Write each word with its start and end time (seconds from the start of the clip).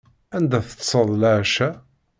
Anda 0.35 0.59
teṭṭseḍ 0.67 1.07
leɛca? 1.21 1.69